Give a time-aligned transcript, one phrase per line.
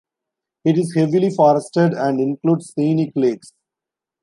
[0.65, 3.53] It is heavily forested and includes scenic lakes.